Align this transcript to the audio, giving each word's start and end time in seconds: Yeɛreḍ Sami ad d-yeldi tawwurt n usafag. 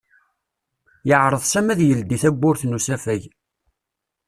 Yeɛreḍ 1.07 1.43
Sami 1.45 1.69
ad 1.71 1.77
d-yeldi 1.79 2.17
tawwurt 2.23 2.61
n 2.65 2.77
usafag. 2.77 3.23